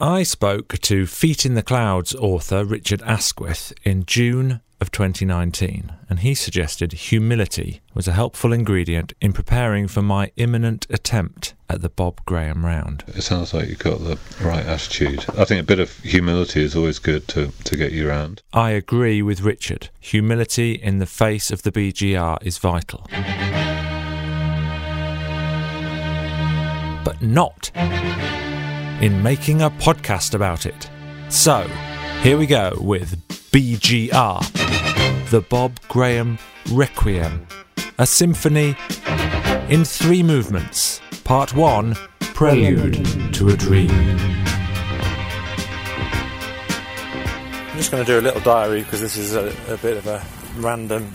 [0.00, 6.20] I spoke to Feet in the Clouds author Richard Askwith in June of 2019, and
[6.20, 11.88] he suggested humility was a helpful ingredient in preparing for my imminent attempt at the
[11.88, 13.02] Bob Graham round.
[13.08, 15.24] It sounds like you've got the right attitude.
[15.36, 18.40] I think a bit of humility is always good to, to get you round.
[18.52, 19.88] I agree with Richard.
[19.98, 23.04] Humility in the face of the BGR is vital.
[27.02, 27.72] But not
[29.00, 30.90] in making a podcast about it.
[31.28, 31.60] So,
[32.22, 33.16] here we go with
[33.52, 36.38] BGR, the Bob Graham
[36.72, 37.46] Requiem,
[37.98, 38.74] a symphony
[39.68, 41.00] in three movements.
[41.24, 43.90] Part one Prelude to a Dream.
[47.70, 50.06] I'm just going to do a little diary because this is a, a, bit of
[50.08, 50.24] a
[50.56, 51.12] random,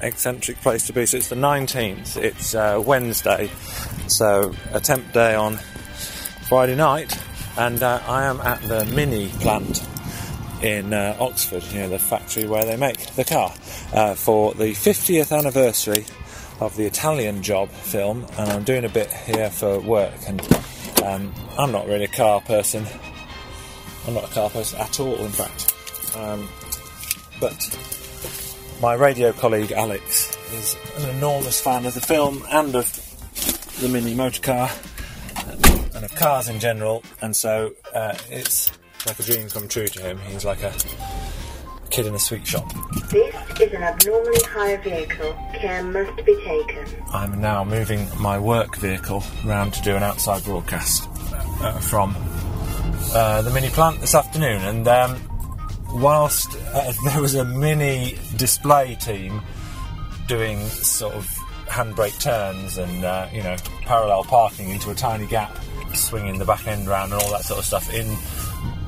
[0.00, 1.04] eccentric place to be.
[1.04, 3.50] So it's the 19th, it's uh, Wednesday,
[4.06, 5.58] so attempt day on
[6.48, 7.12] Friday night,
[7.58, 9.84] and uh, I am at the Mini plant
[10.62, 13.52] in uh, Oxford, you know, the factory where they make the car,
[13.92, 16.04] uh, for the 50th anniversary
[16.60, 20.14] of the Italian Job film, and I'm doing a bit here for work.
[20.28, 20.40] And
[21.02, 22.86] um, I'm not really a car person.
[24.06, 25.74] I'm not a car person at all, in fact.
[26.16, 26.48] Um,
[27.40, 27.76] but
[28.80, 32.92] my radio colleague Alex is an enormous fan of the film and of
[33.80, 34.70] the Mini motor car
[35.96, 38.70] and of cars in general, and so uh, it's
[39.06, 40.18] like a dream come true to him.
[40.28, 40.72] He's like a
[41.90, 42.70] kid in a sweet shop.
[43.10, 45.32] This is an abnormally high vehicle.
[45.54, 47.02] Care must be taken.
[47.12, 51.08] I'm now moving my work vehicle around to do an outside broadcast
[51.62, 52.14] uh, from
[53.14, 55.18] uh, the mini plant this afternoon, and um,
[55.94, 59.40] whilst uh, there was a mini display team
[60.26, 61.35] doing sort of
[61.66, 65.56] handbrake turns and uh, you know parallel parking into a tiny gap
[65.94, 68.16] swinging the back end round and all that sort of stuff in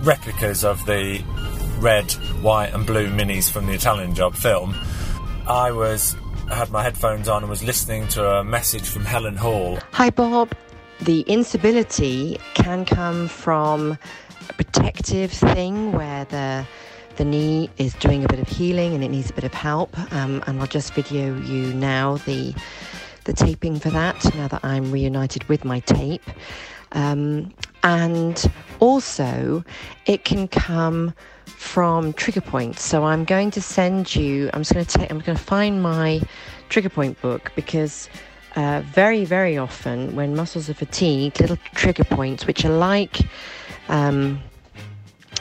[0.05, 1.23] replicas of the
[1.79, 2.11] red,
[2.43, 4.75] white, and blue minis from the Italian Job film.
[5.47, 6.17] I was
[6.51, 9.79] had my headphones on and was listening to a message from Helen Hall.
[9.93, 10.53] Hi, Bob.
[11.01, 13.99] The instability can come from
[14.49, 16.67] a protective thing where the
[17.19, 19.99] the knee is doing a bit of healing and it needs a bit of help.
[20.13, 22.55] Um, and I'll just video you now the
[23.25, 26.23] the taping for that now that I'm reunited with my tape.
[26.93, 27.53] Um,
[27.83, 29.63] and also,
[30.07, 31.13] it can come
[31.45, 32.83] from trigger points.
[32.83, 34.49] So I'm going to send you.
[34.55, 35.11] I'm just going to take.
[35.11, 36.23] I'm going to find my
[36.71, 38.09] trigger point book because
[38.57, 43.19] uh, very, very often when muscles are fatigued, little trigger points, which are like,
[43.89, 44.41] um,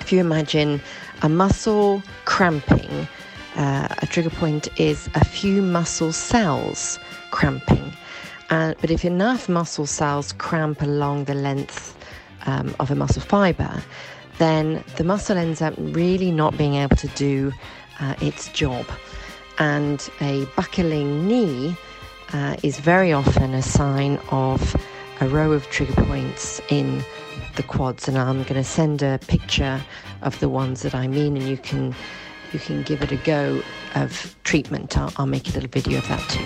[0.02, 0.82] if you imagine
[1.22, 3.08] a muscle cramping,
[3.56, 7.00] uh, a trigger point is a few muscle cells
[7.32, 7.92] cramping.
[8.50, 11.98] Uh, but if enough muscle cells cramp along the length
[12.46, 13.84] um, of a muscle fiber,
[14.38, 17.52] then the muscle ends up really not being able to do
[18.00, 18.86] uh, its job.
[19.60, 21.76] And a buckling knee
[22.34, 24.76] uh, is very often a sign of
[25.20, 27.04] a row of trigger points in
[27.58, 28.08] the quads.
[28.08, 29.82] And I'm going to send a picture
[30.22, 31.94] of the ones that I mean, and you can
[32.54, 33.62] you can give it a go
[33.96, 34.98] of treatment.
[34.98, 36.46] I'll, I'll make a little video of that too.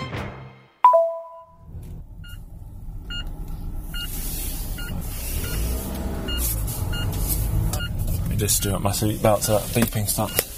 [8.38, 10.52] just do up my seatbelt so that beeping stops.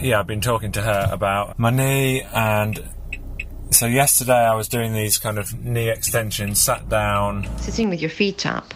[0.00, 2.80] Yeah, I've been talking to her about my knee, and
[3.70, 7.48] so yesterday I was doing these kind of knee extensions, sat down.
[7.58, 8.74] Sitting with your feet up,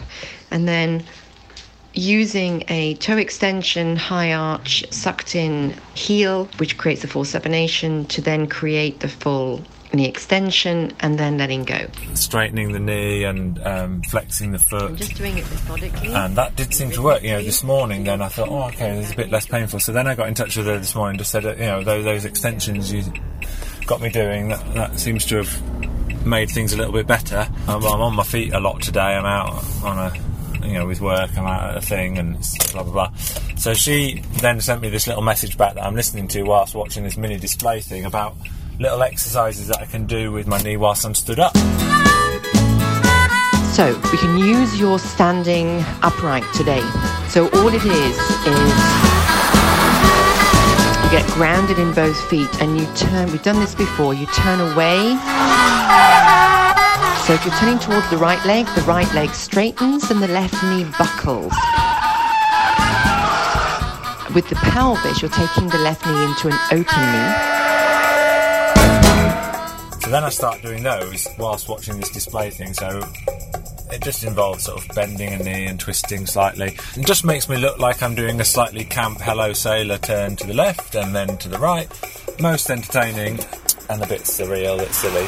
[0.51, 1.03] and then
[1.93, 8.21] using a toe extension, high arch, sucked in heel, which creates a full supination, to
[8.21, 9.63] then create the full
[9.93, 11.87] knee extension and then letting go.
[12.13, 14.91] Straightening the knee and um, flexing the foot.
[14.91, 16.13] I'm just doing it methodically.
[16.13, 17.23] And that did seem to work.
[17.23, 19.79] You know, this morning then I thought, oh, okay, it's a bit less painful.
[19.79, 21.83] So then I got in touch with her this morning and just said, you know,
[21.83, 23.03] those, those extensions you
[23.85, 27.47] got me doing, that, that seems to have made things a little bit better.
[27.67, 28.99] I'm, I'm on my feet a lot today.
[28.99, 30.13] I'm out on a
[30.65, 32.37] you know, with work, I'm out at a thing and
[32.71, 33.13] blah blah blah.
[33.57, 37.03] So she then sent me this little message back that I'm listening to whilst watching
[37.03, 38.35] this mini display thing about
[38.79, 41.55] little exercises that I can do with my knee whilst I'm stood up.
[43.73, 46.81] So we can use your standing upright today.
[47.29, 49.04] So all it is is
[51.15, 53.31] get grounded in both feet and you turn.
[53.31, 54.13] We've done this before.
[54.13, 55.15] You turn away.
[57.23, 60.61] So if you're turning towards the right leg, the right leg straightens and the left
[60.61, 61.53] knee buckles.
[64.35, 67.33] With the pelvis, you're taking the left knee into an open knee.
[70.01, 72.73] So then I start doing those whilst watching this display thing.
[72.73, 73.01] So
[73.91, 76.77] it just involves sort of bending a knee and twisting slightly.
[76.95, 80.47] It just makes me look like I'm doing a slightly camp hello sailor turn to
[80.47, 81.87] the left and then to the right.
[82.39, 83.39] Most entertaining
[83.89, 85.25] and a bit surreal, it's silly.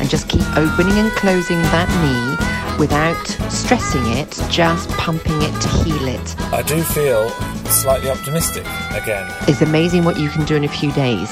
[0.00, 5.68] And just keep opening and closing that knee without stressing it, just pumping it to
[5.68, 6.40] heal it.
[6.52, 7.30] I do feel
[7.70, 9.32] slightly optimistic again.
[9.46, 11.30] It's amazing what you can do in a few days.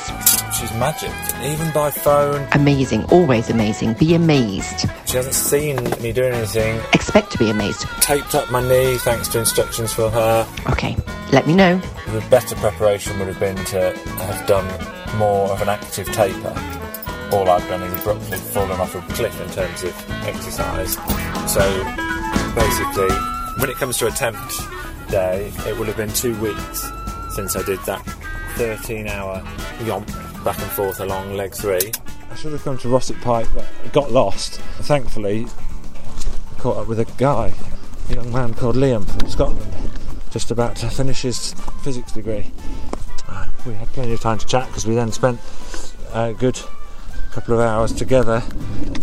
[0.61, 1.11] She's magic.
[1.43, 3.95] Even by phone, Amazing, always amazing.
[3.95, 4.87] Be amazed.
[5.07, 6.79] she hasn't seen me doing anything.
[6.93, 7.87] Expect to be amazed.
[8.03, 10.47] Taped up my knee thanks to instructions from her.
[10.69, 10.99] Okay,
[11.33, 11.79] let me know.
[12.09, 14.67] The better preparation would have been to have done
[15.17, 16.55] more of an active taper.
[17.33, 20.93] All I've done is abruptly fallen off a cliff in terms of exercise.
[21.51, 21.62] So
[22.55, 23.09] basically,
[23.59, 24.53] when it comes to attempt
[25.09, 26.91] day, it will have been two weeks
[27.31, 28.05] since I did that
[28.57, 29.41] 13 hour
[29.85, 30.09] yomp
[30.45, 31.93] back and forth along leg three.
[32.31, 34.61] I should have come to Rossett Pike, but I got lost.
[34.83, 37.53] Thankfully, I caught up with a guy,
[38.09, 39.73] a young man called Liam from Scotland,
[40.31, 42.53] just about to finish his physics degree.
[43.29, 45.41] Uh, We had plenty of time to chat because we then spent
[46.13, 46.61] a good
[47.33, 48.43] couple of hours together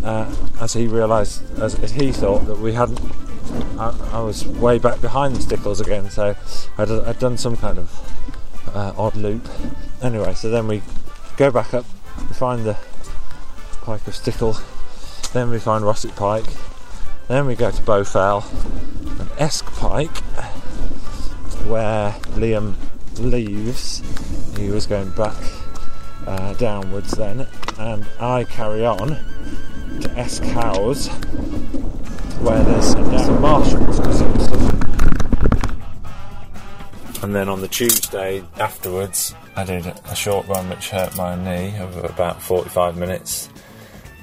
[0.04, 3.00] uh, as he realised, as, as he thought, that we hadn't.
[3.80, 6.36] I, I was way back behind the Stickles again, so
[6.78, 9.48] I'd, I'd done some kind of uh, odd loop.
[10.02, 10.82] Anyway, so then we
[11.38, 11.86] go back up,
[12.28, 12.76] we find the
[13.84, 14.58] Pike of Stickle,
[15.34, 16.48] then we find Rossett Pike,
[17.28, 18.44] then we go to Bowfell
[19.20, 20.18] and Esk Pike,
[21.68, 22.74] where Liam
[23.20, 24.02] leaves.
[24.58, 25.36] He was going back
[26.26, 27.46] uh, downwards then,
[27.78, 29.10] and I carry on
[30.02, 31.08] to Esk House,
[32.40, 34.57] where there's some, some.
[37.24, 41.76] And then on the Tuesday afterwards, I did a short run which hurt my knee
[41.78, 43.50] of about 45 minutes,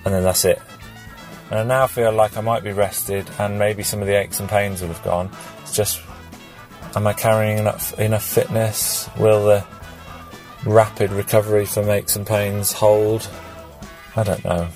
[0.05, 0.63] and then that's it.
[1.51, 4.39] And I now feel like I might be rested, and maybe some of the aches
[4.39, 5.31] and pains will have gone.
[5.63, 6.01] It's just,
[6.95, 9.11] am I carrying enough enough fitness?
[9.19, 9.67] Will the
[10.65, 13.29] rapid recovery from aches and pains hold?
[14.15, 14.69] I don't know.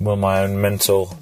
[0.00, 1.16] Will my own mental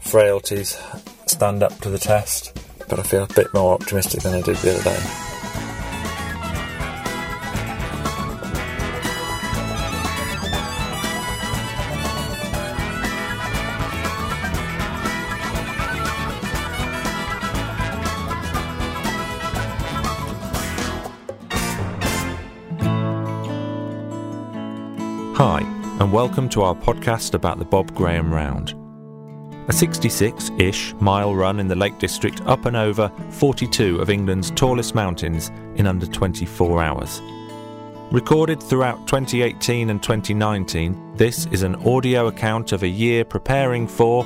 [0.00, 0.78] frailties
[1.26, 2.56] stand up to the test?
[2.88, 5.25] But I feel a bit more optimistic than I did the other day.
[26.16, 28.74] Welcome to our podcast about the Bob Graham Round.
[29.68, 34.50] A 66 ish mile run in the Lake District up and over 42 of England's
[34.52, 37.20] tallest mountains in under 24 hours.
[38.10, 44.24] Recorded throughout 2018 and 2019, this is an audio account of a year preparing for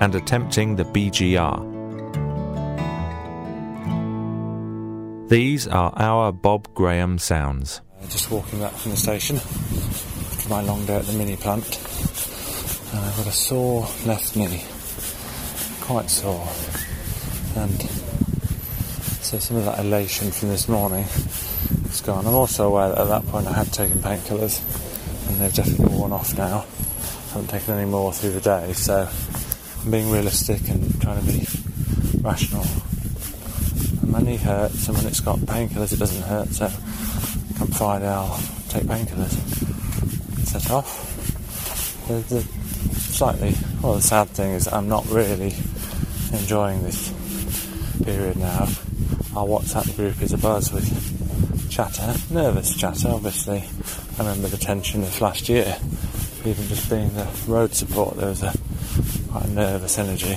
[0.00, 1.78] and attempting the BGR.
[5.28, 7.82] These are our Bob Graham sounds.
[8.08, 9.38] Just walking back from the station
[10.50, 11.64] my long day at the mini plant.
[12.90, 14.64] And I've got a sore left knee,
[15.80, 16.48] quite sore.
[17.54, 17.80] And
[19.22, 21.04] so some of that elation from this morning
[21.84, 22.26] is gone.
[22.26, 24.58] I'm also aware that at that point I had taken painkillers
[25.28, 26.66] and they've definitely worn off now.
[26.66, 29.08] I haven't taken any more through the day, so
[29.84, 31.46] I'm being realistic and trying to be
[32.22, 32.66] rational.
[34.02, 36.66] And my knee hurts, and when it's got painkillers, it doesn't hurt, so
[37.56, 39.70] come Friday I'll take painkillers
[40.50, 42.08] set off.
[42.08, 42.42] The, the
[42.98, 45.54] slightly, well, the sad thing is I'm not really
[46.32, 47.14] enjoying this
[48.02, 48.66] period now.
[49.36, 53.62] Our WhatsApp group is abuzz with chatter, nervous chatter, obviously.
[54.18, 55.76] I remember the tension of last year,
[56.44, 58.52] even just being the road support, there was a
[59.30, 60.36] quite a nervous energy.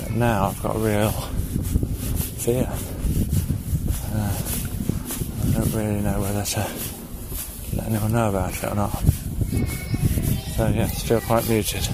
[0.00, 1.10] But now I've got a real
[2.40, 2.72] fear.
[4.14, 4.32] Uh,
[5.42, 6.93] I don't really know whether to
[7.76, 8.90] let anyone know about it or not.
[10.56, 11.88] So yeah, still quite muted.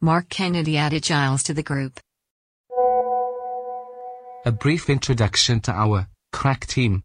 [0.00, 1.98] Mark Kennedy added Giles to the group.
[4.44, 7.02] A brief introduction to our crack team.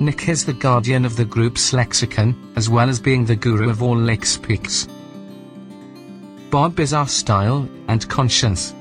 [0.00, 3.82] Nick is the guardian of the group's lexicon, as well as being the guru of
[3.82, 4.88] all lake speaks.
[6.50, 8.74] Bob is our style and conscience.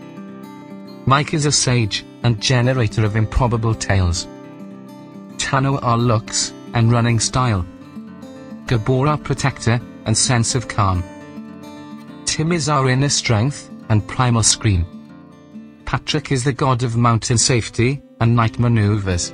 [1.09, 4.27] Mike is a sage and generator of improbable tales.
[5.37, 7.65] Tano are looks and running style.
[8.67, 11.03] Gabor our protector and sense of calm.
[12.25, 14.85] Tim is our inner strength and primal scream.
[15.85, 19.33] Patrick is the god of mountain safety and night maneuvers.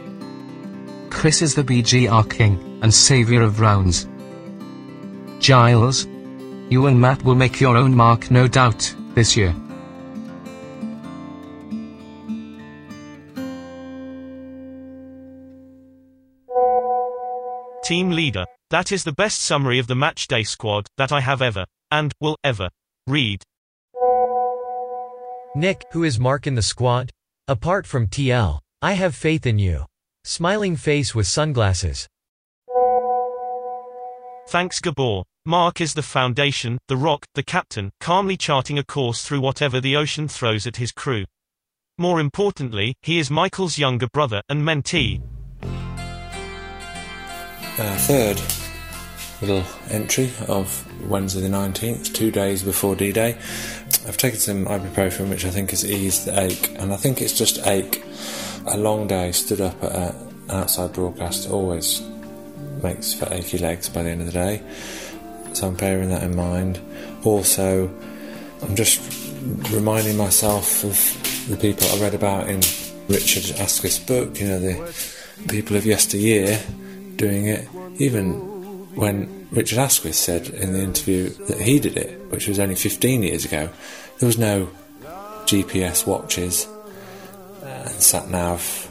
[1.09, 4.07] Chris is the BGR king and savior of rounds.
[5.39, 6.05] Giles,
[6.69, 9.53] you and Matt will make your own mark, no doubt, this year.
[17.85, 18.45] Team leader.
[18.71, 22.11] That is the best summary of the match day squad that I have ever, and
[22.19, 22.67] will ever,
[23.05, 23.43] read.
[25.55, 27.11] Nick, who is Mark in the squad?
[27.47, 29.85] Apart from TL, I have faith in you.
[30.23, 32.07] Smiling face with sunglasses.
[34.47, 35.23] Thanks Gabor.
[35.45, 39.95] Mark is the foundation, the rock, the captain, calmly charting a course through whatever the
[39.95, 41.23] ocean throws at his crew.
[41.99, 45.21] More importantly, he is Michael's younger brother and mentee.
[47.77, 48.41] Uh, third
[49.41, 53.37] little entry of Wednesday the 19th, two days before D Day.
[54.07, 57.37] I've taken some ibuprofen, which I think has eased the ache, and I think it's
[57.37, 58.01] just ache.
[58.67, 62.01] A long day stood up at an outside broadcast always
[62.81, 64.63] makes for achy legs by the end of the day,
[65.51, 66.79] so I'm bearing that in mind.
[67.25, 67.93] Also,
[68.61, 69.01] I'm just
[69.69, 72.61] reminding myself of the people I read about in
[73.09, 74.93] Richard Askwith's book, you know, the
[75.49, 76.57] people of yesteryear
[77.15, 77.67] doing it,
[77.97, 78.33] even
[78.95, 83.23] when Richard Askwith said in the interview that he did it, which was only 15
[83.23, 83.69] years ago,
[84.19, 84.69] there was no
[85.45, 86.67] GPS watches
[87.63, 88.89] and sat nav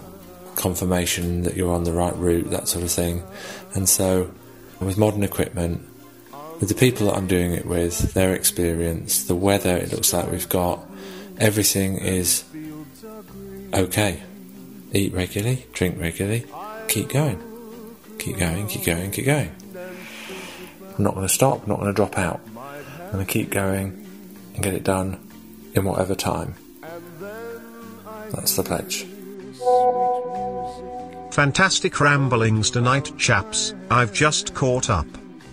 [0.56, 3.22] confirmation that you're on the right route, that sort of thing.
[3.74, 4.32] And so,
[4.80, 5.86] with modern equipment,
[6.60, 10.30] with the people that I'm doing it with, their experience, the weather it looks like
[10.30, 10.80] we've got,
[11.38, 12.44] everything is
[13.72, 14.22] okay.
[14.92, 16.46] Eat regularly, drink regularly,
[16.88, 17.42] keep going.
[18.24, 19.52] Keep going, keep going, keep going.
[20.96, 22.40] I'm not going to stop, I'm not going to drop out.
[22.56, 24.06] I'm going to keep going
[24.54, 25.30] and get it done
[25.74, 26.54] in whatever time.
[28.30, 29.04] That's the pledge.
[31.34, 33.74] Fantastic ramblings tonight, chaps.
[33.90, 35.06] I've just caught up.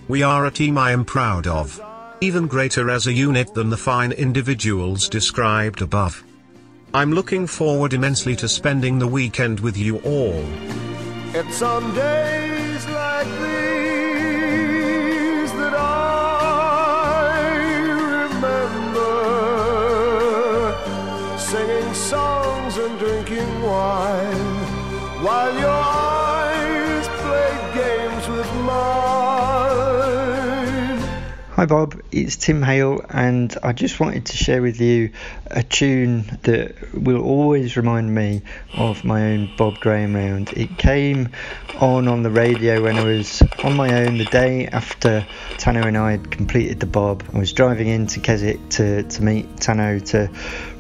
[0.08, 1.78] We are a team I am proud of.
[2.22, 6.24] Even greater as a unit than the fine individuals described above.
[6.94, 10.46] I'm looking forward immensely to spending the weekend with you all.
[11.34, 11.94] It's on
[22.12, 24.36] songs and drinking wine
[25.24, 26.11] while your
[31.62, 35.12] Hi Bob, it's Tim Hale, and I just wanted to share with you
[35.46, 38.42] a tune that will always remind me
[38.74, 40.54] of my own Bob Graham round.
[40.54, 41.30] It came
[41.80, 45.24] on on the radio when I was on my own the day after
[45.58, 47.24] Tano and I had completed the Bob.
[47.32, 50.32] I was driving into Keswick to, to meet Tano to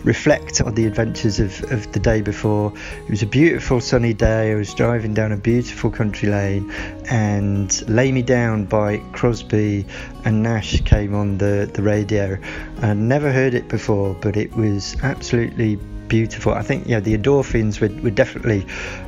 [0.03, 2.73] reflect on the adventures of, of the day before.
[3.03, 4.51] It was a beautiful sunny day.
[4.51, 6.71] I was driving down a beautiful country lane,
[7.11, 9.85] and Lay Me Down by Crosby
[10.23, 12.37] and Nash came on the, the radio.
[12.81, 15.75] I never heard it before, but it was absolutely
[16.07, 16.53] beautiful.
[16.53, 18.65] I think yeah, the endorphins were, were definitely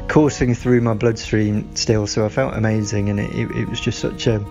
[0.09, 3.99] coursing through my bloodstream still, so I felt amazing, and it, it, it was just
[3.99, 4.45] such a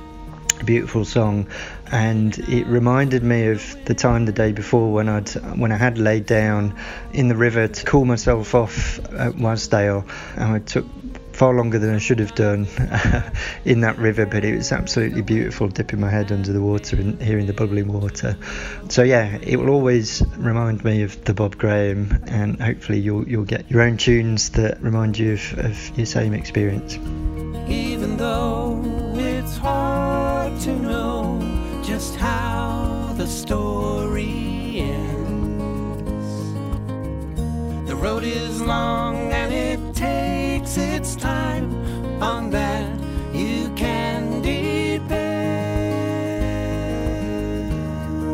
[0.65, 1.49] beautiful song
[1.91, 5.29] and it reminded me of the time the day before when I'd
[5.59, 6.79] when I had laid down
[7.13, 10.07] in the river to cool myself off at Wasdale
[10.37, 10.87] and I took
[11.33, 12.67] far longer than I should have done
[13.65, 17.21] in that river but it was absolutely beautiful dipping my head under the water and
[17.21, 18.37] hearing the bubbling water
[18.89, 23.45] so yeah it will always remind me of the Bob Graham and hopefully you'll you'll
[23.45, 26.99] get your own tunes that remind you of, of your same experience
[27.69, 28.83] even though
[29.15, 31.41] it's hard to know
[31.85, 36.09] just how the story ends.
[37.89, 39.72] The road is long and it
[40.77, 41.73] its time.
[42.23, 43.01] On that
[43.35, 45.13] you can depend.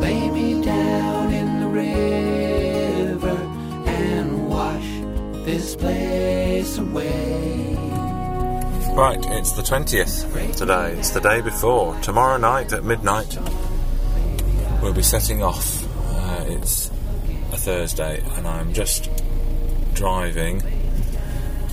[0.01, 3.37] Lay me down in the river
[3.85, 7.75] and wash this place away.
[8.93, 10.93] Right, it's the 20th today.
[10.97, 11.95] It's the day before.
[12.01, 13.37] Tomorrow night at midnight,
[14.81, 15.85] we'll be setting off.
[16.13, 16.89] Uh, it's
[17.53, 19.09] a Thursday, and I'm just
[19.93, 20.61] driving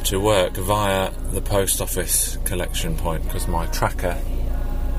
[0.07, 4.17] to work via the post office collection point because my tracker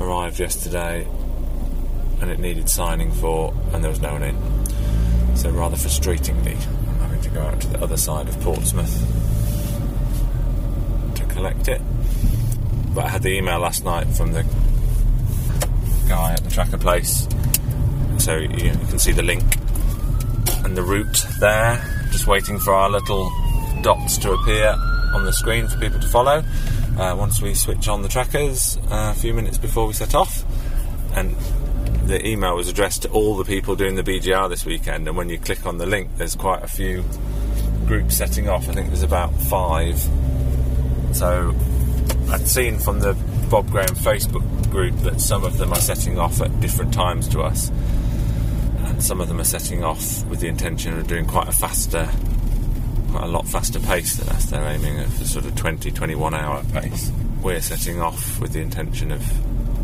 [0.01, 1.07] arrived yesterday
[2.19, 4.35] and it needed signing for, and there was no one in.
[5.37, 6.57] So, rather frustratingly,
[6.89, 8.99] I'm having to go out to the other side of Portsmouth
[11.15, 11.81] to collect it.
[12.93, 14.43] But I had the email last night from the
[16.09, 17.29] guy at the tracker place,
[18.17, 19.45] so you, you can see the link
[20.65, 21.81] and the route there.
[22.11, 23.31] Just waiting for our little
[23.81, 24.75] dots to appear
[25.13, 26.43] on the screen for people to follow
[26.97, 30.43] uh, once we switch on the trackers uh, a few minutes before we set off.
[31.15, 31.35] And
[32.07, 35.07] the email was addressed to all the people doing the BGR this weekend.
[35.07, 37.03] And when you click on the link, there's quite a few
[37.85, 38.67] groups setting off.
[38.69, 39.99] I think there's about five.
[41.13, 41.55] So
[42.29, 43.13] I'd seen from the
[43.49, 47.41] Bob Graham Facebook group that some of them are setting off at different times to
[47.41, 47.69] us.
[48.85, 52.09] And some of them are setting off with the intention of doing quite a faster,
[53.15, 54.45] a lot faster pace than us.
[54.45, 57.11] They're aiming at the sort of 20, 21 hour pace.
[57.41, 59.23] We're setting off with the intention of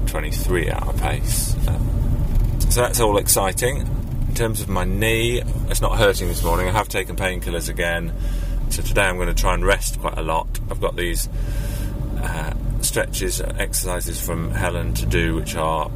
[0.08, 1.56] 23 hour pace.
[1.68, 3.78] Um, so that's all exciting.
[4.28, 6.68] In terms of my knee, it's not hurting this morning.
[6.68, 8.14] I have taken painkillers again.
[8.70, 10.60] So today I'm going to try and rest quite a lot.
[10.72, 11.30] I've got these
[12.22, 15.92] uh, stretches, exercises from Helen to do, which are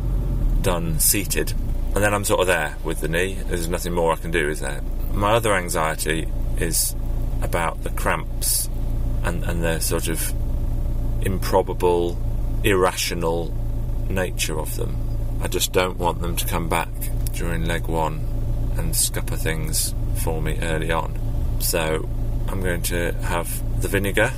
[0.62, 1.54] done seated.
[1.96, 3.34] And then I'm sort of there with the knee.
[3.48, 4.82] There's nothing more I can do, is there?
[5.14, 6.96] My other anxiety is
[7.42, 8.70] about the cramps
[9.24, 10.34] and, and the sort of
[11.22, 12.18] improbable,
[12.64, 13.54] irrational
[14.10, 14.96] nature of them.
[15.42, 16.90] I just don't want them to come back
[17.34, 18.26] during leg one
[18.78, 21.18] and scupper things for me early on.
[21.60, 22.08] So
[22.48, 24.32] I'm going to have the vinegar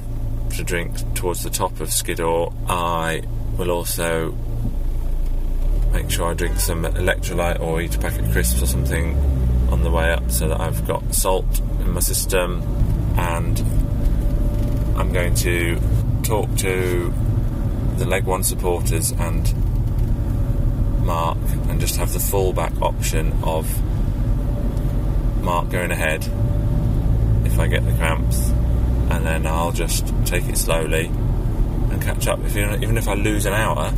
[0.55, 2.51] to drink towards the top of Skiddaw.
[2.67, 3.23] I
[3.57, 4.31] will also
[5.93, 9.15] make sure I drink some electrolyte or eat a packet of crisps or something
[9.71, 12.61] on the way up so that I've got salt in my system
[13.17, 13.59] and
[14.97, 15.79] I'm going to
[16.23, 17.13] talk to
[17.97, 19.53] the leg one supporters and
[21.05, 21.37] Mark
[21.69, 23.67] and just have the fallback option of
[25.41, 26.23] Mark going ahead
[27.45, 28.49] if I get the cramps
[29.09, 32.39] and then I'll just take it slowly and catch up.
[32.43, 33.91] If even if I lose an hour,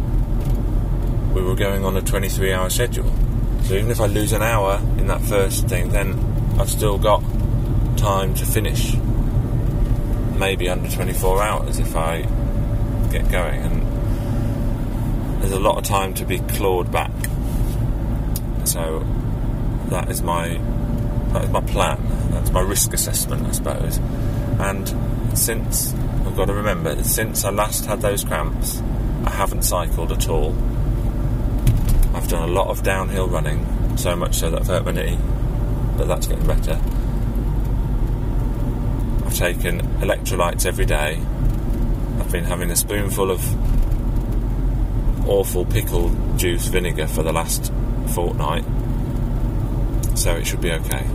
[1.34, 3.12] we were going on a 23 hour schedule.
[3.72, 6.20] So even if I lose an hour in that first thing, then
[6.60, 7.24] I've still got
[7.96, 8.98] time to finish.
[10.38, 12.24] Maybe under 24 hours if I
[13.14, 13.62] get going.
[13.62, 17.14] And there's a lot of time to be clawed back.
[18.66, 19.06] So
[19.86, 20.60] that is my
[21.32, 22.06] that is my plan.
[22.32, 24.00] That's my risk assessment, I suppose.
[24.60, 24.86] And
[25.38, 25.94] since
[26.26, 28.82] I've got to remember since I last had those cramps,
[29.24, 30.58] I haven't cycled at all.
[32.22, 35.18] I've done a lot of downhill running, so much so that I've hurt my knee,
[35.98, 36.80] but that's getting better.
[39.26, 41.20] I've taken electrolytes every day.
[42.20, 43.42] I've been having a spoonful of
[45.28, 47.74] awful pickle juice vinegar for the last
[48.14, 48.66] fortnight,
[50.16, 51.06] so it should be okay.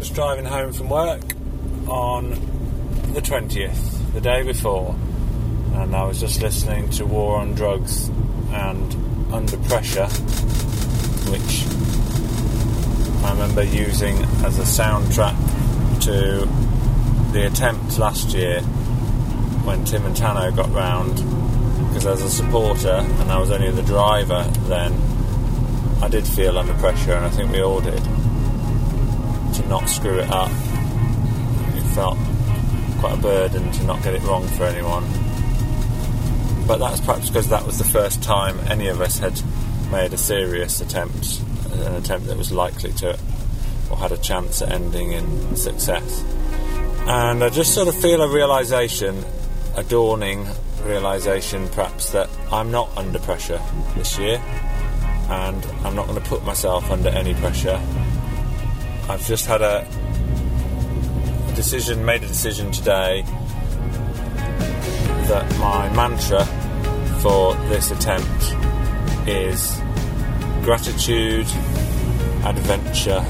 [0.00, 1.22] Just driving home from work
[1.88, 2.30] on
[3.14, 4.94] the 20th, the day before,
[5.74, 8.06] and I was just listening to War on Drugs
[8.52, 8.94] and
[9.32, 10.06] Under Pressure,
[11.32, 11.66] which
[13.24, 15.36] I remember using as a soundtrack
[16.04, 16.46] to
[17.32, 18.60] the attempt last year
[19.64, 21.16] when Tim and Tano got round.
[21.88, 24.92] Because as a supporter, and I was only the driver then,
[26.00, 28.02] I did feel under pressure, and I think we all did,
[29.54, 30.50] to not screw it up.
[30.50, 32.16] It felt
[33.04, 35.04] quite a burden to not get it wrong for anyone.
[36.66, 39.38] But that's perhaps because that was the first time any of us had
[39.92, 43.18] made a serious attempt, an attempt that was likely to,
[43.90, 46.24] or had a chance at ending in success.
[47.06, 49.22] And I just sort of feel a realization,
[49.76, 50.46] a dawning
[50.84, 53.60] realization perhaps, that I'm not under pressure
[53.96, 54.38] this year,
[55.28, 57.78] and I'm not going to put myself under any pressure.
[59.10, 59.86] I've just had a
[61.54, 63.22] decision, made a decision today
[65.28, 66.44] that my mantra
[67.20, 68.54] for this attempt
[69.26, 69.80] is
[70.62, 71.46] gratitude,
[72.44, 73.24] adventure,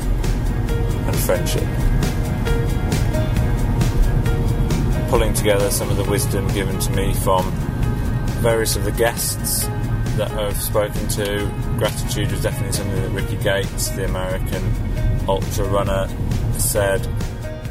[1.06, 1.62] and friendship.
[5.10, 7.50] Pulling together some of the wisdom given to me from
[8.40, 9.64] various of the guests
[10.16, 11.52] that I've spoken to.
[11.78, 14.72] Gratitude was definitely something that Ricky Gates, the American
[15.28, 16.08] ultra runner,
[16.58, 17.06] said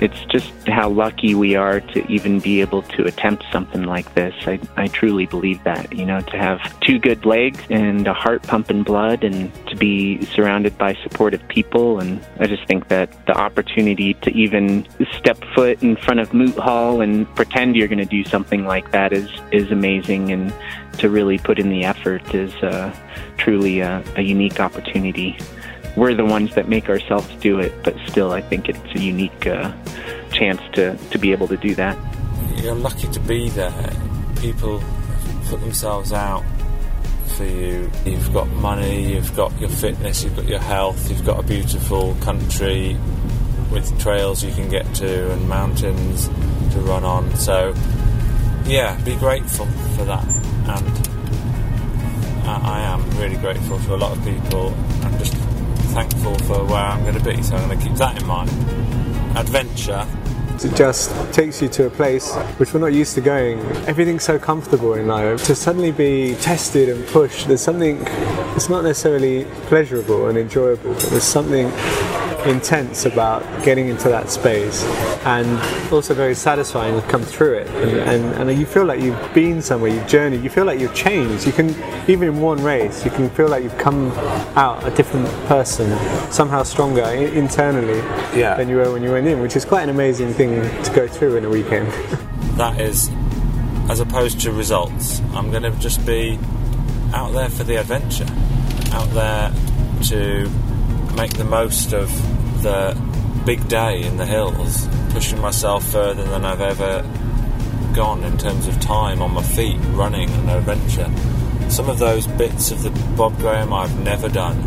[0.02, 4.34] it's just how lucky we are to even be able to attempt something like this.
[4.48, 8.44] I, I truly believe that, you know, to have two good legs and a heart
[8.44, 12.00] pumping blood and to be surrounded by supportive people.
[12.00, 16.58] And I just think that the opportunity to even step foot in front of Moot
[16.58, 20.32] Hall and pretend you're going to do something like that is, is amazing.
[20.32, 20.54] And
[21.00, 22.94] to really put in the effort is uh,
[23.38, 25.38] truly a, a unique opportunity
[25.96, 29.46] we're the ones that make ourselves do it, but still, I think it's a unique
[29.46, 29.72] uh,
[30.32, 31.98] chance to, to be able to do that.
[32.56, 33.94] You're lucky to be there.
[34.40, 34.84] People
[35.46, 36.44] put themselves out
[37.38, 37.90] for you.
[38.06, 42.16] You've got money, you've got your fitness, you've got your health, you've got a beautiful
[42.16, 42.98] country
[43.72, 46.28] with trails you can get to and mountains
[46.74, 47.36] to run on.
[47.36, 47.74] So,
[48.66, 50.26] yeah, be grateful for that.
[50.68, 51.04] And
[52.46, 54.76] I am really grateful to a lot of people.
[55.18, 55.34] Just
[55.94, 58.50] thankful for where I'm going to be, so I'm going to keep that in mind.
[59.38, 60.08] Adventure.
[60.64, 63.60] It just takes you to a place which we're not used to going.
[63.86, 65.44] Everything's so comfortable in life.
[65.46, 68.00] To suddenly be tested and pushed, there's something,
[68.56, 71.68] it's not necessarily pleasurable and enjoyable, but there's something
[72.46, 74.84] intense about getting into that space
[75.26, 75.48] and
[75.94, 77.92] also very satisfying to come through it and,
[78.36, 81.46] and, and you feel like you've been somewhere you've journeyed you feel like you've changed
[81.48, 81.70] you can
[82.10, 84.12] even in one race you can feel like you've come
[84.58, 85.90] out a different person
[86.32, 88.00] somehow stronger i- internally
[88.38, 88.56] Yeah.
[88.56, 91.08] than you were when you went in which is quite an amazing thing to go
[91.08, 91.88] through in a weekend
[92.58, 93.10] that is
[93.90, 95.20] as opposed to results.
[95.34, 96.40] I'm going to just be
[97.14, 98.26] out there for the adventure,
[98.94, 99.52] out there
[100.04, 100.50] to
[101.16, 102.10] make the most of
[102.64, 102.98] the
[103.46, 107.02] big day in the hills, pushing myself further than I've ever
[107.94, 111.12] gone in terms of time on my feet, running an adventure.
[111.70, 114.58] Some of those bits of the Bob Graham I've never done.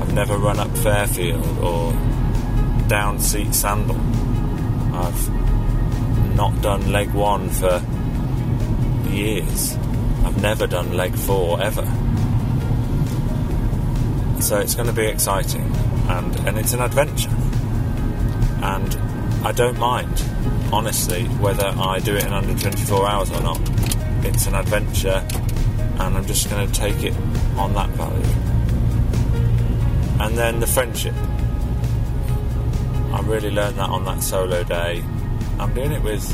[0.00, 1.92] I've never run up Fairfield or
[2.88, 3.96] down Seat Sandal.
[4.94, 5.30] I've
[6.36, 7.82] not done leg one for
[9.08, 9.76] years.
[10.24, 12.03] I've never done leg four ever.
[14.40, 15.62] So it's going to be exciting,
[16.08, 17.30] and and it's an adventure,
[18.62, 18.94] and
[19.44, 20.22] I don't mind,
[20.72, 23.60] honestly, whether I do it in under 24 hours or not.
[24.24, 25.22] It's an adventure,
[25.98, 27.14] and I'm just going to take it
[27.56, 28.24] on that value.
[30.22, 31.14] And then the friendship.
[33.12, 35.04] I really learned that on that solo day.
[35.58, 36.26] I'm doing it with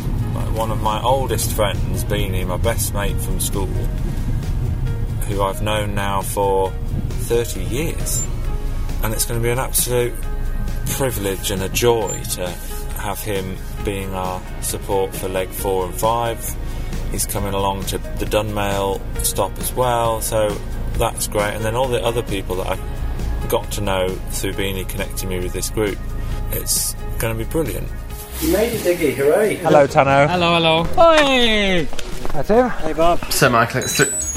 [0.54, 3.66] one of my oldest friends, Beanie, my best mate from school,
[5.26, 6.72] who I've known now for
[7.30, 8.24] 30 years.
[9.04, 10.12] And it's going to be an absolute
[10.86, 12.48] privilege and a joy to
[12.98, 16.56] have him being our support for leg four and five.
[17.12, 20.48] He's coming along to the Dunmail stop as well, so
[20.94, 21.54] that's great.
[21.54, 25.38] And then all the other people that I've got to know through Beanie connecting me
[25.38, 25.98] with this group,
[26.50, 27.86] it's going to be brilliant.
[28.40, 29.14] You made it, Diggy.
[29.14, 29.54] Hooray.
[29.54, 30.28] Hello, Tano.
[30.28, 30.82] Hello, hello.
[30.96, 31.84] Hi!
[32.32, 32.68] Hi, Tim.
[32.70, 33.24] Hey, Bob.
[33.30, 34.29] So, Michael, it's th- bollocks.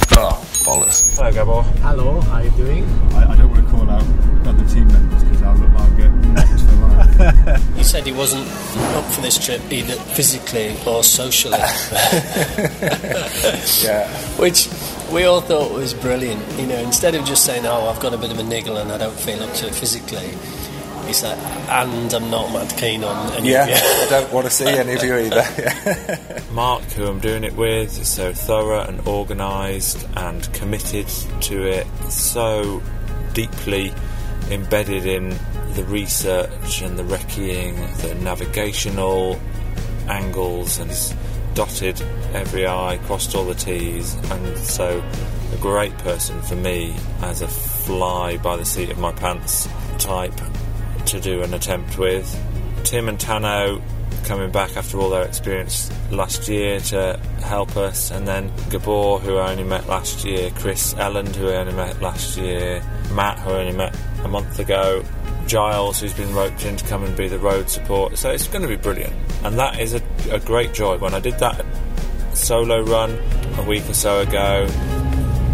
[1.24, 1.64] Hello, Gabor.
[1.80, 2.84] Hello, how are you doing?
[3.14, 4.04] I, I don't want to call out
[4.46, 7.78] other team members because I'll, I'll get for life.
[7.78, 8.46] He said he wasn't
[8.94, 11.58] up for this trip either physically or socially.
[13.82, 14.10] yeah.
[14.38, 14.68] Which
[15.14, 16.44] we all thought was brilliant.
[16.60, 18.92] You know, instead of just saying, "Oh, I've got a bit of a niggle and
[18.92, 20.32] I don't feel up to it physically,"
[21.08, 24.46] he's like, "And I'm not mad keen on any Yeah, of you." I don't want
[24.46, 26.42] to see any of you either.
[26.52, 31.08] Mark, who I'm doing it with, is so thorough and organised and committed
[31.42, 32.82] to it, so
[33.34, 33.94] deeply
[34.52, 35.30] embedded in
[35.74, 39.40] the research and the recceing, the navigational
[40.08, 41.14] angles, and he's
[41.56, 42.02] dotted
[42.34, 45.04] every I, crossed all the T's, and so
[45.54, 49.68] a great person for me as a fly by the seat of my pants
[50.00, 50.34] type
[51.14, 52.28] to do an attempt with.
[52.84, 53.80] Tim and Tano
[54.26, 59.38] coming back after all their experience last year to help us, and then Gabor, who
[59.38, 62.82] I only met last year, Chris Elland, who I only met last year,
[63.14, 65.04] Matt, who I only met a month ago,
[65.46, 68.18] Giles, who's been roped in to come and be the road support.
[68.18, 70.98] So it's going to be brilliant, and that is a, a great joy.
[70.98, 71.64] When I did that
[72.34, 73.20] solo run
[73.60, 74.66] a week or so ago,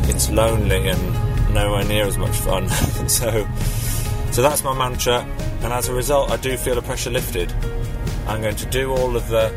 [0.04, 2.69] it's lonely and nowhere near as much fun.
[3.10, 3.45] so,
[4.32, 5.26] so that's my mantra,
[5.63, 7.52] and as a result, I do feel the pressure lifted.
[8.28, 9.54] I'm going to do all of the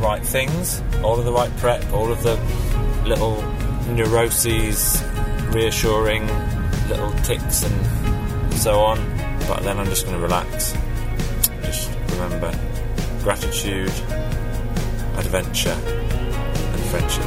[0.00, 2.36] right things, all of the right prep, all of the
[3.06, 3.40] little
[3.88, 5.02] neuroses,
[5.50, 6.26] reassuring
[6.88, 8.98] little ticks and so on.
[9.46, 10.72] But then I'm just going to relax.
[11.62, 12.52] Just remember
[13.22, 13.92] gratitude,
[15.16, 17.24] adventure, and friendship.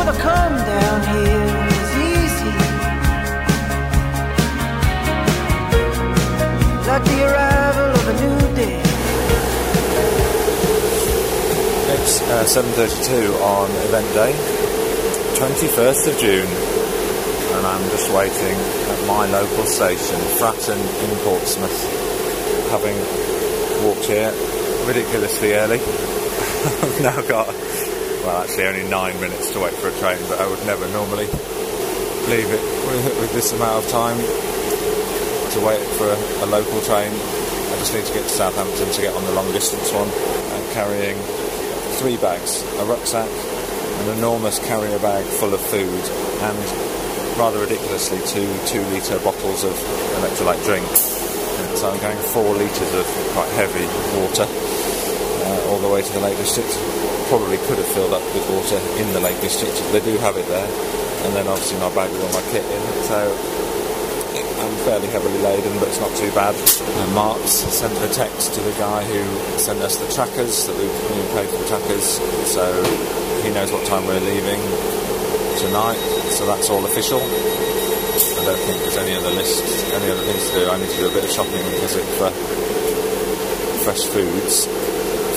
[0.00, 1.69] The come down here
[6.90, 8.82] Like the arrival of a new day.
[11.94, 14.32] It's uh, 7.32 on event day,
[15.38, 16.50] 21st of June,
[17.54, 18.58] and I'm just waiting
[18.90, 21.80] at my local station, Fratton in Portsmouth,
[22.70, 22.98] having
[23.86, 24.34] walked here
[24.88, 25.78] ridiculously early.
[25.78, 27.54] I've now got,
[28.26, 31.26] well actually only nine minutes to wait for a train, but I would never normally
[32.26, 34.49] leave it with, with this amount of time
[35.50, 37.10] to wait for a, a local train.
[37.10, 40.08] I just need to get to Southampton to get on the long distance one.
[40.08, 41.18] I'm carrying
[41.98, 46.04] three bags, a rucksack, an enormous carrier bag full of food,
[46.42, 46.58] and
[47.38, 49.74] rather ridiculously two two litre bottles of
[50.20, 50.86] electrolyte drink.
[51.76, 53.86] So I'm going four litres of quite heavy
[54.18, 56.68] water uh, all the way to the Lake District.
[57.28, 59.74] Probably could have filled up with water in the Lake District.
[59.92, 60.66] They do have it there.
[61.24, 62.82] And then obviously my bag with all my kit in.
[63.04, 63.18] So
[64.70, 66.54] I'm fairly heavily laden, but it's not too bad.
[66.54, 69.26] Uh, and Mark's sent a text to the guy who
[69.58, 70.86] sent us the trackers that we,
[71.34, 72.22] paid for the trackers.
[72.46, 72.62] So
[73.42, 74.62] he knows what time we're leaving
[75.58, 75.98] tonight.
[76.30, 77.18] So that's all official.
[77.18, 80.70] I don't think there's any other list, any other things to do.
[80.70, 82.30] I need to do a bit of shopping and visit for
[83.84, 84.66] fresh foods,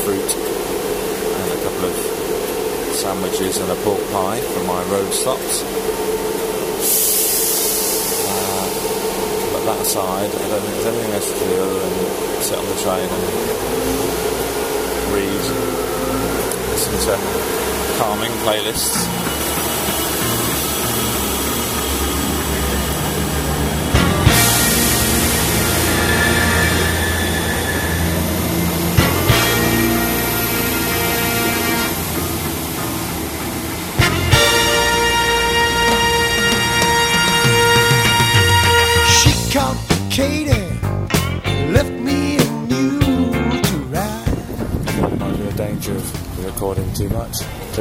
[0.06, 1.96] fruit, and a couple of
[2.96, 5.64] sandwiches and a pork pie for my road stops.
[8.26, 8.68] Uh,
[9.53, 12.66] but that aside, I don't think there's anything else to do other than sit on
[12.66, 13.24] the train and
[15.14, 15.44] read,
[16.72, 17.18] listen to
[17.98, 19.33] calming playlists.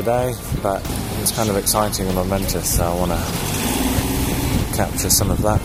[0.02, 0.34] Today,
[0.64, 0.82] but
[1.20, 5.60] it's kind of exciting and momentous, so I want to capture some of that.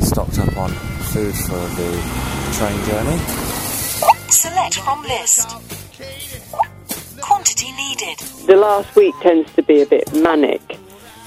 [0.00, 0.70] Stocked up on
[1.12, 1.90] food for the
[2.56, 3.18] train journey.
[4.30, 5.50] Select from list.
[7.20, 8.18] Quantity needed.
[8.46, 10.78] The last week tends to be a bit manic.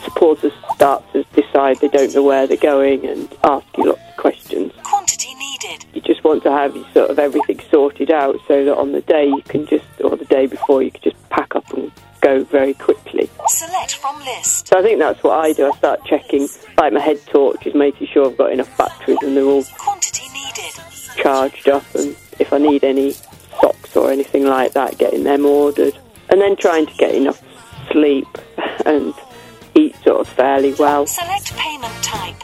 [0.04, 4.18] Supporters start to decide they don't know where they're going and ask you lots of
[4.18, 4.74] questions.
[4.82, 5.86] Quantity needed.
[5.94, 9.28] You just want to have sort of everything sorted out so that on the day
[9.28, 11.63] you can just, or the day before, you can just pack up and
[12.24, 13.30] go very quickly.
[13.50, 14.68] Select from list.
[14.68, 15.70] So I think that's what I do.
[15.72, 19.44] I start checking, like my head torches, making sure I've got enough batteries and they're
[19.44, 20.74] all Quantity needed.
[21.18, 23.12] charged up, and if I need any
[23.60, 25.98] socks or anything like that, getting them ordered,
[26.30, 27.42] and then trying to get enough
[27.92, 28.28] sleep
[28.86, 29.14] and
[29.76, 31.06] eat sort of fairly well.
[31.06, 32.36] Select payment type.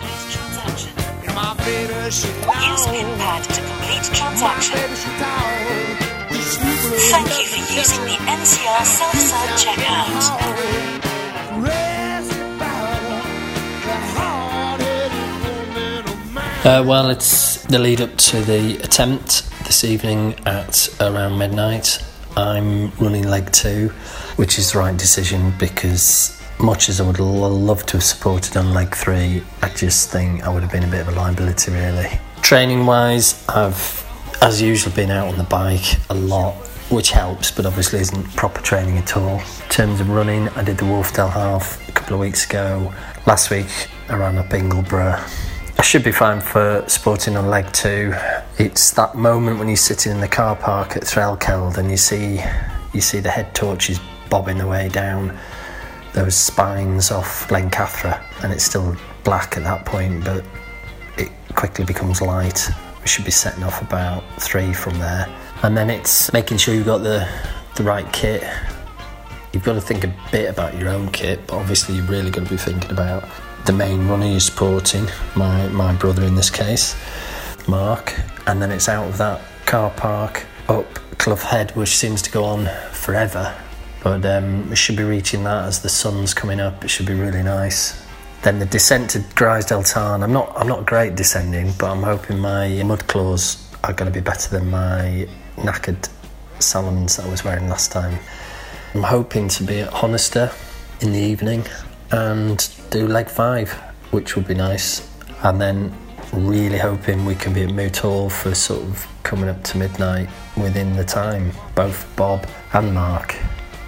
[2.10, 6.09] Use PIN pad to complete transaction.
[7.02, 11.40] Thank you for using the NCR self-serve checkout.
[16.66, 22.04] Uh, well, it's the lead up to the attempt this evening at around midnight.
[22.36, 23.90] I'm running leg two,
[24.36, 28.58] which is the right decision because, much as I would lo- love to have supported
[28.58, 31.72] on leg three, I just think I would have been a bit of a liability,
[31.72, 32.20] really.
[32.42, 34.06] Training wise, I've,
[34.42, 36.56] as usual, been out on the bike a lot,
[36.89, 39.39] which helps, but obviously isn't proper training at all.
[39.39, 42.93] In terms of running, I did the Wharfedale half a couple of weeks ago.
[43.25, 43.67] Last week,
[44.08, 45.19] I ran up Ingleborough.
[45.78, 48.13] I should be fine for sporting on leg two.
[48.58, 52.41] It's that moment when you're sitting in the car park at Threlkeld and you see
[52.93, 53.99] you see the head torches
[54.30, 55.38] bobbing their way down
[56.13, 60.43] those spines off Blencathra, and it's still black at that point, but
[61.17, 62.69] it quickly becomes light.
[63.02, 65.28] We should be setting off about three from there,
[65.63, 67.28] and then it's making sure you've got the
[67.76, 68.43] the right kit.
[69.54, 72.45] You've got to think a bit about your own kit, but obviously you're really going
[72.45, 73.28] to be thinking about
[73.65, 76.95] the main runner you're supporting, my, my brother in this case,
[77.67, 78.13] Mark,
[78.48, 80.86] and then it's out of that car park up
[81.17, 83.56] Clough Head, which seems to go on forever.
[84.04, 86.84] But um, we should be reaching that as the sun's coming up.
[86.86, 88.06] It should be really nice.
[88.43, 90.24] Then the descent to Grisedale Tarn.
[90.24, 94.24] I'm not I'm not great descending, but I'm hoping my Mudclaws are going to be
[94.24, 95.28] better than my
[95.60, 96.10] knackered
[96.60, 98.19] Salomons that I was wearing last time.
[98.93, 100.54] I'm hoping to be at Honister
[101.02, 101.63] in the evening
[102.12, 103.72] and do leg five,
[104.12, 105.08] which would be nice.
[105.43, 105.95] And then
[106.34, 110.30] really hoping we can be at Moot Hall for sort of coming up to midnight
[110.58, 111.52] within the time.
[111.76, 113.36] Both Bob and Mark,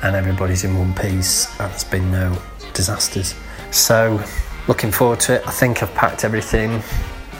[0.03, 2.37] and everybody's in one piece, and there's been no
[2.73, 3.35] disasters.
[3.71, 4.23] So,
[4.67, 5.47] looking forward to it.
[5.47, 6.81] I think I've packed everything.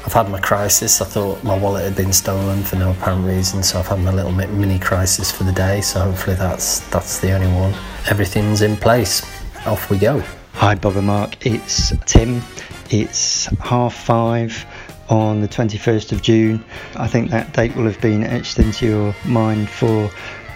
[0.04, 1.00] I've had my crisis.
[1.00, 4.12] I thought my wallet had been stolen for no apparent reason, so I've had my
[4.12, 5.82] little mini crisis for the day.
[5.82, 7.74] So hopefully that's that's the only one.
[8.10, 9.22] Everything's in place.
[9.68, 10.24] Off we go.
[10.54, 11.46] Hi, Bob and Mark.
[11.46, 12.42] It's Tim.
[12.90, 14.66] It's half five
[15.10, 16.64] on the 21st of June.
[16.96, 20.10] I think that date will have been etched into your mind for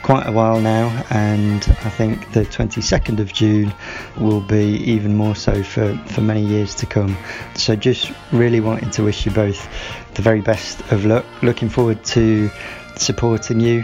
[0.06, 3.74] quite a while now, and I think the 22nd of June
[4.20, 7.18] will be even more so for, for many years to come.
[7.56, 9.68] So, just really wanting to wish you both
[10.14, 11.26] the very best of luck.
[11.42, 12.52] Looking forward to
[12.96, 13.84] supporting you.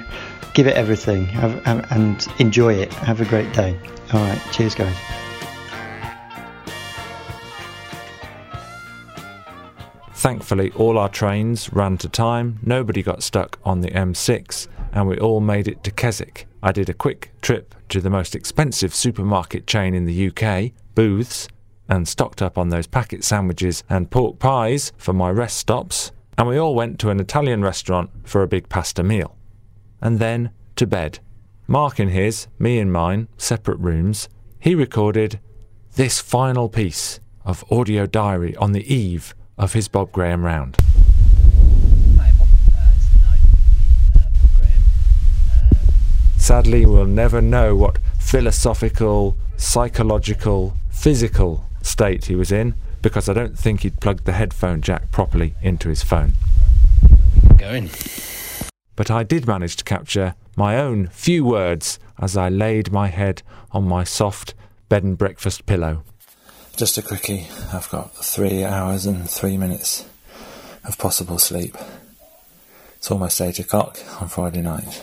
[0.54, 2.94] Give it everything have, have, and enjoy it.
[2.94, 3.76] Have a great day.
[4.14, 4.96] All right, cheers, guys.
[10.14, 15.18] Thankfully, all our trains ran to time, nobody got stuck on the M6, and we
[15.18, 16.48] all made it to Keswick.
[16.64, 21.48] I did a quick trip to the most expensive supermarket chain in the UK, Booths,
[21.90, 26.48] and stocked up on those packet sandwiches and pork pies for my rest stops, and
[26.48, 29.36] we all went to an Italian restaurant for a big pasta meal.
[30.02, 31.20] And then to bed.
[31.68, 35.40] Mark in his, me in mine, separate rooms, he recorded
[35.96, 40.78] this final piece of audio diary on the eve of his Bob Graham round.
[46.52, 53.58] Sadly, we'll never know what philosophical, psychological, physical state he was in because I don't
[53.58, 56.34] think he'd plugged the headphone jack properly into his phone.
[57.58, 57.90] Going.
[58.98, 63.44] But I did manage to capture my own few words as I laid my head
[63.72, 64.54] on my soft
[64.90, 66.04] bed and breakfast pillow.
[66.76, 67.48] Just a quickie.
[67.72, 70.06] I've got three hours and three minutes
[70.84, 71.78] of possible sleep.
[72.98, 75.02] It's almost eight o'clock on Friday night,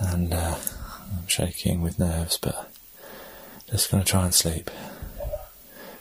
[0.00, 0.56] and uh,
[1.16, 2.70] I'm shaking with nerves, but
[3.70, 4.70] just going to try and sleep.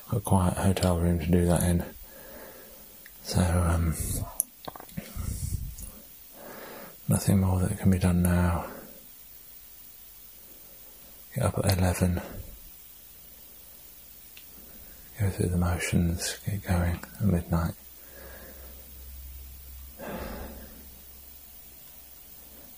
[0.09, 1.83] Got a quiet hotel room to do that in,
[3.23, 3.95] so um,
[7.07, 8.65] nothing more that can be done now.
[11.35, 12.21] Get up at eleven
[15.19, 17.73] go through the motions, get going at midnight.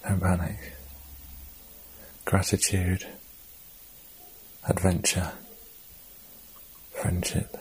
[0.04, 0.75] Don't panic.
[2.26, 3.06] Gratitude,
[4.68, 5.32] adventure,
[6.92, 7.56] friendship.